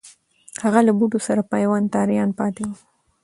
هغه 0.63 0.79
له 0.87 0.91
بوټو 0.97 1.19
سره 1.27 1.41
پیوند 1.51 1.85
ته 1.91 1.97
آریان 2.03 2.29
پاتې 2.39 2.61
وو. 2.67 2.75